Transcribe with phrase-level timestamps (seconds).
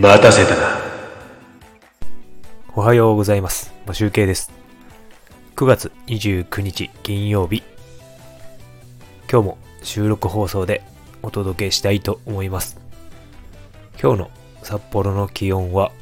[0.00, 0.80] 待たせたな。
[2.74, 3.74] おはようございます。
[3.84, 4.50] 募集系です。
[5.56, 7.62] 9月29日金曜日。
[9.30, 10.80] 今日も収録放送で
[11.22, 12.80] お届けしたいと思います。
[14.00, 14.30] 今日の
[14.62, 15.92] 札幌の気温は、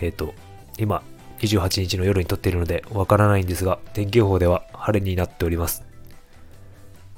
[0.00, 0.34] えっ、と、
[0.76, 1.04] 今
[1.38, 5.84] 28日の夜に撮っているのでわからないんですが、天気予報では晴れになっております。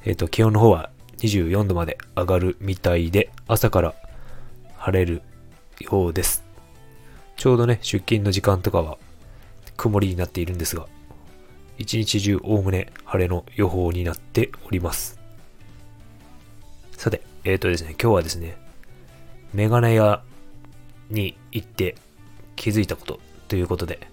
[0.04, 0.90] えっ、と、気温の方は
[1.20, 3.94] 24度まで上がるみたいで、朝から
[4.76, 5.22] 晴れる
[5.80, 6.44] ようです。
[7.36, 8.98] ちょうどね、出勤の時間とかは
[9.76, 10.86] 曇りになっているんですが、
[11.78, 15.20] 一日中おおむね晴れの予報になっております。
[16.92, 18.56] さて、えっ、ー、とですね、今日はですね、
[19.52, 20.22] メガネ屋
[21.10, 21.96] に行って
[22.56, 24.08] 気づいたことということで、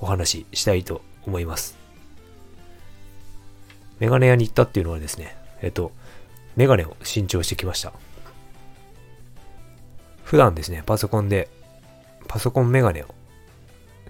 [0.00, 1.76] お話ししたいと思います。
[4.00, 5.92] メガネ屋に行ったっていうのはですね、えっ、と、
[6.56, 7.92] メガネを新調してきました。
[10.24, 11.48] 普段ですね、パソコンで、
[12.26, 13.14] パソコンメガネを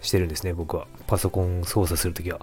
[0.01, 0.87] してるんですね、僕は。
[1.07, 2.41] パソコン操作するときは。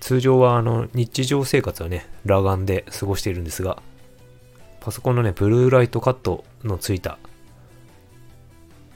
[0.00, 3.80] 通常は、あの、日常生活はね、裸眼で過ごしているんですが、
[4.80, 7.18] パソコンのね、ブルーライトカットのついた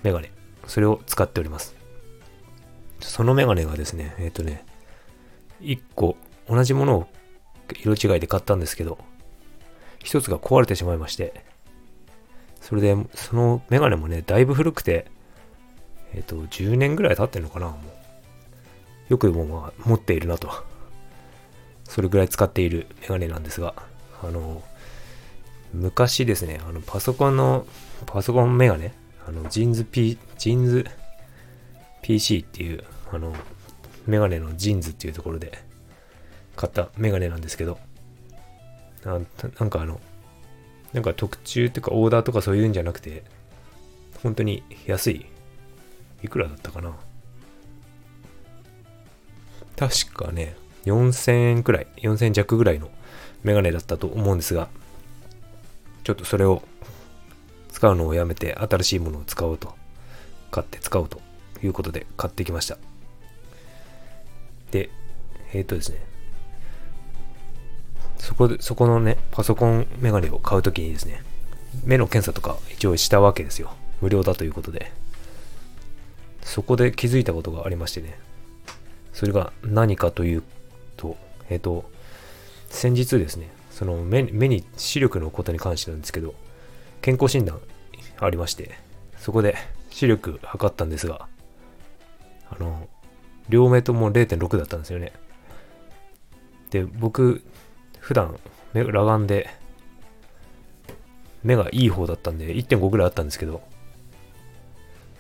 [0.02, 0.32] メガネ、
[0.66, 1.76] それを使っております。
[3.00, 4.64] そのメガネがですね、えっ、ー、とね、
[5.60, 6.16] 1個
[6.48, 7.06] 同じものを
[7.80, 8.98] 色違いで買ったんですけど、
[10.02, 11.45] 一つが壊れてしまいまして、
[12.66, 15.06] それで、そのメガネもね、だいぶ古くて、
[16.14, 17.76] えっ、ー、と、10年ぐらい経ってんのかな、も
[19.08, 19.12] う。
[19.12, 20.50] よくもまあ、持っているなと。
[21.84, 23.72] それぐらい使っているメガネなんですが、
[24.20, 24.64] あの、
[25.74, 27.68] 昔ですね、あの、パソコンの、
[28.04, 28.94] パソコンメガネ、
[29.28, 30.86] あの、 JINS P、JINS
[32.02, 33.32] PC っていう、あの、
[34.08, 35.52] メガネの JINS っていうところで
[36.56, 37.78] 買ったメガネなんですけど、
[39.04, 39.20] な
[39.60, 40.00] なんかあの、
[40.96, 43.22] なんか特注っていうかオーダーとかそういうんじゃなくて、
[44.22, 45.26] 本当に安い。
[46.22, 46.96] いくらだったかな
[49.76, 50.56] 確かね、
[50.86, 52.90] 4000円くらい、4000円弱ぐらいの
[53.42, 54.70] メガネだったと思うんですが、
[56.02, 56.62] ちょっとそれを
[57.68, 59.74] 使うのをやめて新しいものを使おうと、
[60.50, 61.20] 買って使おうと
[61.62, 62.78] いうことで買ってきました。
[64.70, 64.88] で、
[65.52, 66.15] えっ、ー、とですね、
[68.26, 71.22] そこで、そこのね、パソコンメガネを買うときにですね、
[71.84, 73.72] 目の検査とか一応したわけですよ。
[74.00, 74.90] 無料だということで。
[76.42, 78.18] そこで気づいたことがありましてね。
[79.12, 80.42] それが何かという
[80.96, 81.16] と、
[81.50, 81.88] えっ、ー、と、
[82.68, 86.34] 先日ですね、その目目に視力のことに関してなんですけど、
[87.02, 87.60] 健康診断
[88.18, 88.72] ありまして、
[89.18, 89.54] そこで
[89.90, 91.28] 視力測ったんですが、
[92.50, 92.88] あの、
[93.48, 95.12] 両目とも0.6だったんですよね。
[96.70, 97.44] で、僕、
[98.06, 98.38] 普段
[98.72, 99.50] 目裸眼で
[101.42, 103.62] 目がいい方だったんで1.5ぐらいあったんですけど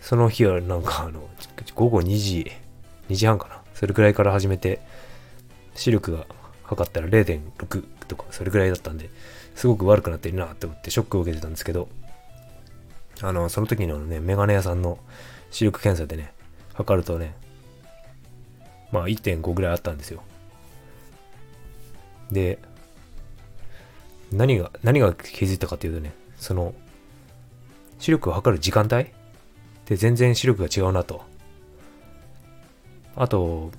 [0.00, 1.28] その日はなんかあの
[1.74, 2.52] 午後2時
[3.08, 4.80] 2時半かなそれぐらいから始めて
[5.74, 6.26] 視力が
[6.62, 9.10] 測ったら0.6とかそれぐらいだったんで
[9.56, 11.88] すごく悪くなってるなって思ってショックを受けてたんですけど
[13.20, 15.00] あのその時のねメガネ屋さんの
[15.50, 16.32] 視力検査でね
[16.74, 17.34] 測るとね
[18.92, 20.22] まあ1.5ぐらいあったんですよ。
[22.30, 22.60] で
[24.32, 26.74] 何が、何が気づいたかというとね、その、
[27.98, 29.06] 視力を測る時間帯？
[29.86, 31.24] で全然視力が違うなと。
[33.14, 33.70] あと、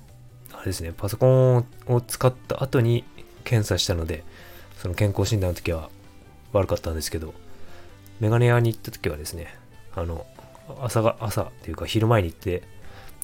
[0.52, 3.04] あれですね、パソコンを使った後に
[3.44, 4.24] 検査したので、
[4.78, 5.90] その健康診断の時は
[6.52, 7.34] 悪かったんですけど、
[8.20, 9.54] メガネ屋に行った時はですね、
[9.94, 10.26] あの、
[10.80, 12.62] 朝が、朝っていうか昼前に行って、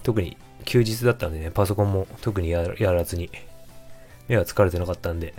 [0.03, 3.31] 特に休日だったんでね、パソコンも特にやらずに、
[4.29, 5.35] 目は疲れてなかったんで、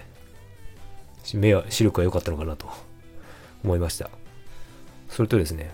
[1.34, 2.68] 目は、視力が良かったのかなと
[3.64, 4.10] 思いました。
[5.10, 5.74] それとですね、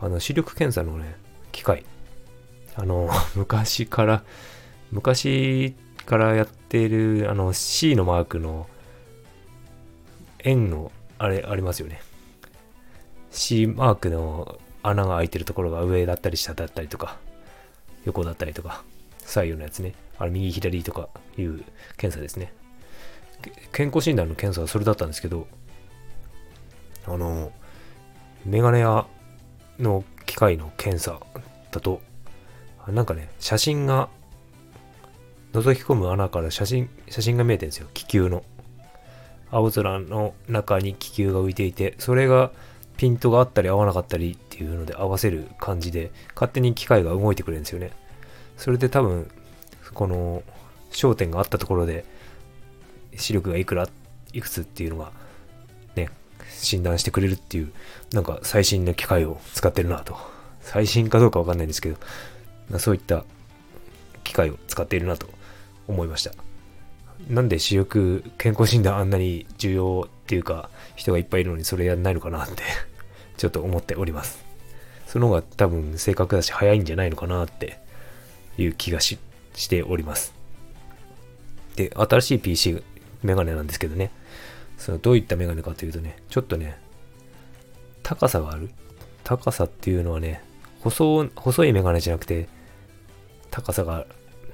[0.00, 1.16] あの、視力検査のね、
[1.52, 1.84] 機械。
[2.76, 4.24] あの、 昔から、
[4.90, 5.74] 昔
[6.06, 8.68] からやってる、あの、C のマークの、
[10.40, 12.00] 円の、あれ、ありますよね。
[13.30, 17.16] C マークの穴が開いてるところが上だったり下だったりとか、
[18.04, 18.84] 横だったりとか、
[19.18, 19.94] 左右のやつね。
[20.18, 21.08] あれ、右左とか
[21.38, 21.64] いう
[21.96, 22.52] 検査ですね。
[23.72, 25.46] 健康診断の検査はそれだったんですけど、
[27.06, 27.52] あの、
[28.44, 29.06] メガネ屋
[29.78, 31.20] の機械の検査
[31.70, 32.00] だと、
[32.88, 34.08] なんかね、写真が、
[35.52, 37.88] 覗き込む穴から写真、写真が見えてるんですよ。
[37.94, 38.44] 気球の。
[39.50, 42.50] 青空の中に気球が浮いていて、それが
[42.96, 47.92] ピントがあったり合わなかったりっていうので合わせる感じで、勝手に機械が動いてくれるんですよね。
[48.56, 49.30] それで多分、
[49.92, 50.42] この
[50.90, 52.04] 焦点があったところで、
[53.16, 53.88] 視力がいくら、
[54.32, 55.12] いくつっていうのが、
[55.96, 56.10] ね、
[56.48, 57.72] 診断してくれるっていう、
[58.12, 60.16] なんか最新の機械を使ってるなと。
[60.60, 63.24] 最新かどうかわかんないんですけど、そういった
[64.24, 65.28] 機械を使っているなと
[65.86, 66.32] 思いました。
[67.28, 72.62] なんで視力健康診断あんなに重要っていうか人がいっぱいいるのにそれやんないのかなって
[73.36, 74.44] ちょっと思っております。
[75.06, 77.78] その方が多分正確だし早いんじゃないのかなって
[78.58, 79.18] いう気がし
[79.54, 80.34] しております。
[81.76, 82.82] で、新しい PC
[83.24, 84.12] メガネなんですけどね、
[84.76, 86.78] そのどういったメガネかというとね、ちょっとね、
[88.02, 88.70] 高さがある。
[89.24, 90.42] 高さっていうのはね、
[90.80, 92.48] 細細いメガネじゃなくて、
[93.50, 94.06] 高さが、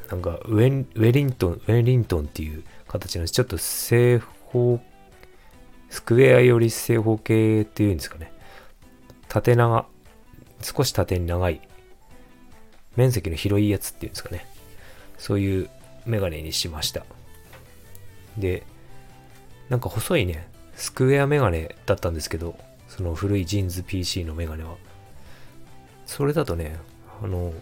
[0.08, 3.32] なんかウェウェリントン、ウェリントンっていう形なんです。
[3.32, 4.80] ちょっと正方、
[5.88, 8.32] スクエアより正方形っていうんですかね。
[9.28, 9.86] 縦長、
[10.62, 11.60] 少し縦に長い、
[12.94, 14.46] 面積の広いやつっていうんですかね。
[15.18, 15.70] そういう
[16.06, 17.04] メガネにしました。
[18.40, 18.64] で、
[19.68, 22.56] なんか細いね、スクエアメガネだったんですけど、
[22.88, 24.76] その古いジーンズ PC のメガネは。
[26.06, 26.76] それだとね、
[27.22, 27.52] あの、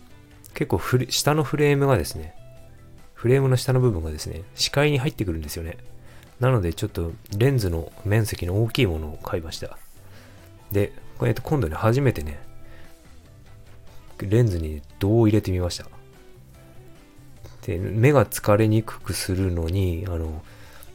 [0.55, 2.35] 結構フ下のフレームがですね、
[3.13, 5.77] フレームの下の部分がですね、視界に入ってくるんですよね。
[6.41, 9.77] なのでちょっとレンズの面積の大きいものを買いました。
[10.73, 12.39] で、こうやって今度ね、初めてね、
[14.21, 15.87] レンズに銅を入れてみました。
[17.67, 20.43] で、目が疲れにくくするのに、あの、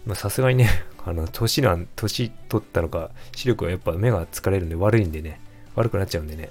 [0.06, 0.70] まさすがにね、
[1.06, 5.40] あの、年なん、年取ったのか、視力はやっぱ目が疲れるんで悪いんでね、
[5.76, 6.50] 悪くなっちゃうんでね、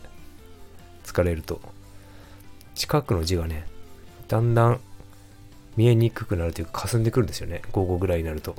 [1.05, 1.61] 疲れると。
[2.75, 3.67] 近くの字がね、
[4.29, 4.81] だんだん
[5.77, 7.63] 見えにくくなるというか、霞んでくるんですよね。
[7.73, 8.57] 午後ぐらいになると。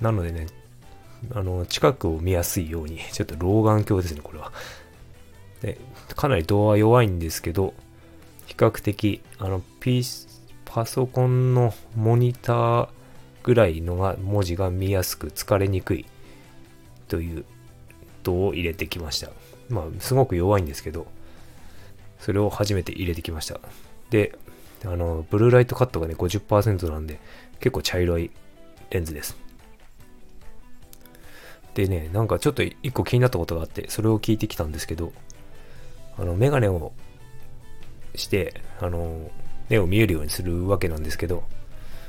[0.00, 0.46] なのでね、
[1.34, 4.52] あの、近くを見やすいように、 ちょっと老眼鏡ですね、これは。
[5.62, 5.78] で、
[6.14, 7.74] かなり動画弱いんですけど、
[8.46, 10.02] 比較的、あの、P、
[10.64, 12.88] パソコンのモニター
[13.48, 16.04] ぐらいのが文字が見やすく疲れにくい
[17.08, 17.46] という
[18.22, 19.30] 銅を入れてきました。
[19.70, 21.06] まあ、すごく弱いんですけど、
[22.20, 23.58] それを初めて入れてきました。
[24.10, 24.38] で、
[24.84, 27.20] あの、ブルーライトカットがね、50%なんで、
[27.58, 28.30] 結構茶色い
[28.90, 29.34] レンズです。
[31.72, 35.14] でね、なんかちょっと一個気になったことがあって、それを聞いてきたんですけど、
[36.18, 36.92] あの、メガネを
[38.14, 39.30] して、あの、
[39.70, 41.44] 目を見えるようにするわけなんですけど、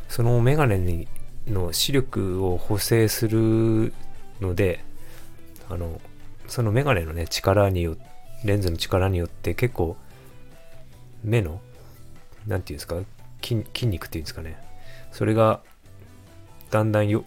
[0.09, 1.07] そのメガネに
[1.49, 3.93] の視力を補正する
[4.41, 4.83] ので、
[5.69, 6.01] あの、
[6.47, 7.97] そのメガネのね、力によ、
[8.43, 9.97] レンズの力によって結構、
[11.23, 11.61] 目の、
[12.47, 12.95] なんていうんですか、
[13.41, 14.57] 筋筋肉っていうんですかね、
[15.11, 15.61] それが、
[16.71, 17.25] だんだんよ、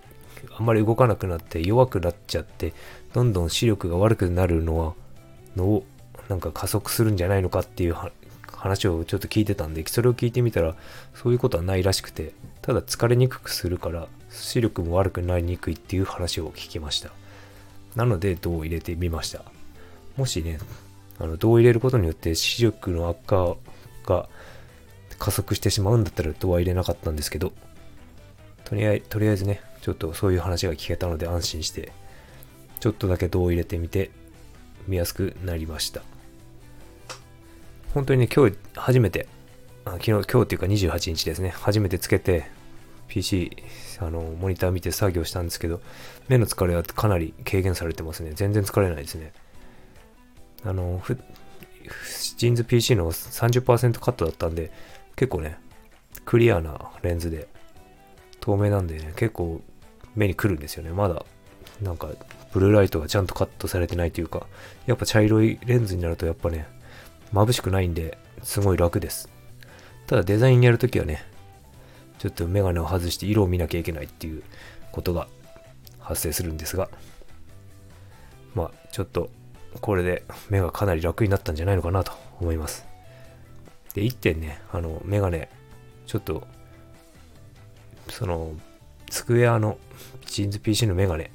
[0.56, 2.72] あんまり動かなくなって弱くなっちゃって、
[3.12, 4.94] どんどん視力が悪くなるのは、
[5.56, 5.84] のを、
[6.28, 7.96] なんか加速するんじゃないのかっていう
[8.46, 10.74] 話をちょっと聞いてたんで、それを聞いてみたら、
[11.14, 17.10] そういうことはないらしくて、ただ疲れにくくするから、視力も悪くなりにくいっていう話を聞きました。
[17.96, 19.44] なので、銅を入れてみました。
[20.16, 20.58] もしね、
[21.18, 23.56] あの、銅を入れることによって視力の悪化
[24.06, 24.28] が
[25.18, 27.52] 加速してしまうんだったら銅は入れなかったんですけど、
[28.64, 31.92] とりあえず、とりあえずね、ちょっとそういう話が聞けたので安心して、
[32.80, 34.10] ちょっとだけ銅を入れてみて、
[34.86, 36.02] 見やすくなりました。
[37.94, 39.28] 本当にね、今日初めて、
[39.84, 42.46] 昨日、今日っていうか28日ですね、初めてつけて、
[43.08, 43.56] PC、
[43.98, 45.80] あの、モニター見て作業したんですけど、
[46.28, 48.32] 目の疲れはかなり軽減されてますね。
[48.34, 49.32] 全然疲れないですね。
[50.64, 51.18] あの、ふ、
[52.36, 54.70] ジーンズ PC の30%カットだったんで、
[55.16, 55.58] 結構ね、
[56.24, 57.48] クリアなレンズで、
[58.40, 59.60] 透明なんでね、結構
[60.14, 60.90] 目に来るんですよね。
[60.90, 61.24] まだ、
[61.82, 62.08] なんか、
[62.52, 64.46] ブルーライトがちゃんとカットされてないというか、
[64.86, 66.66] やっぱ茶色いレンズになるとやっぱね、
[67.32, 69.31] 眩しくないんで、すごい楽です。
[70.12, 71.24] ただデザインやるときはね、
[72.18, 74.42] ちょっとメガネを外して色を見なきゃいけないっていう
[74.90, 75.26] ことが
[76.00, 76.90] 発生するんですが、
[78.54, 79.30] まあ、ちょっと
[79.80, 82.84] これで目がかなり楽になったんじゃないのかなと思います。
[83.94, 85.48] で、1点ね、あの、メガネ、
[86.06, 86.46] ちょっと、
[88.10, 88.52] その、
[89.08, 89.78] スクエアの
[90.26, 91.30] ジーンズ PC のメガネ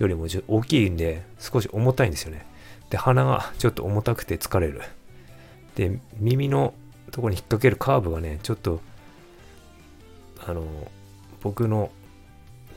[0.00, 2.46] よりも大きいんで、少し重たいんですよね。
[2.90, 4.82] で、鼻がちょっと重たくて疲れる。
[5.76, 6.74] で、耳の
[7.10, 8.80] ところに引っ掛けるカーブがね、ちょっと、
[10.46, 10.64] あの、
[11.42, 11.90] 僕の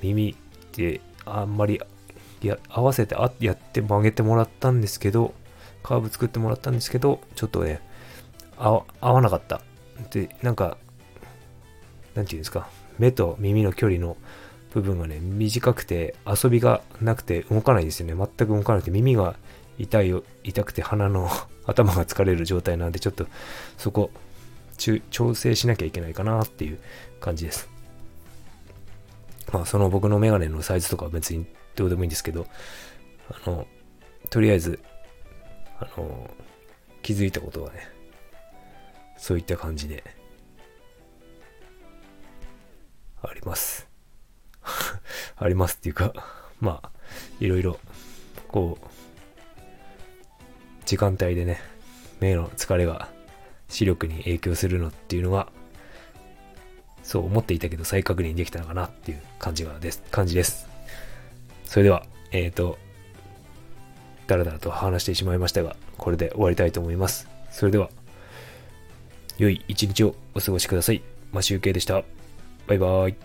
[0.02, 0.36] 耳っ
[0.72, 1.82] てあんまり
[2.42, 5.34] や合わせてあやって曲げてもらったんですけど、
[5.84, 7.82] カーブ作ってもらったんですけど、ちょっとね、
[8.58, 9.62] 合わなかった。
[10.12, 10.78] で、なんか、
[12.16, 12.70] なんていうんですか、
[13.00, 14.18] 目と耳の距離の
[14.74, 18.14] 部分がね、短くて遊びがなくて動かないですよね。
[18.16, 19.36] 全く動かなくて耳が
[19.78, 21.30] 痛いよ、痛くて鼻の
[21.66, 23.28] 頭が疲れる状態なんで、ちょっと
[23.78, 24.12] そこ、
[25.12, 26.80] 調整しなきゃいけないかなっていう
[27.20, 27.70] 感じです。
[29.54, 32.48] まあその僕のメガネのサイズとかは別にどうでもいいんですけど、
[33.30, 33.68] あの、
[34.30, 34.80] とりあえず、
[35.80, 36.30] あの、
[37.02, 37.88] 気づいたことはね、
[39.18, 40.04] そういった感じで、
[43.22, 43.88] あります。
[45.38, 46.14] ありますっていうか、
[46.60, 46.92] まあ、
[47.40, 47.80] いろいろ、
[48.48, 48.86] こう、
[50.92, 51.62] 時間帯でね、
[52.20, 53.08] 目の疲れが
[53.70, 55.48] 視力に影響するのっていうのは、
[57.02, 60.68] そう思っていたけど再確認できたのかなっていう感じがです、感じです。
[61.64, 62.78] それでは、えっ、ー、と、
[64.28, 67.30] だらだらと話してしまいましたが、これで終わりたいと思います。
[67.52, 67.90] それでは、
[69.38, 71.02] 良い一日をお過ごしください。
[71.32, 72.04] マシュウケイでした。
[72.68, 73.16] バイバーイ。